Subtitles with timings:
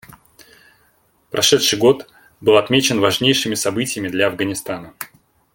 [1.29, 2.09] Прошедший год
[2.39, 4.95] был отмечен важнейшими событиями для Афганистана.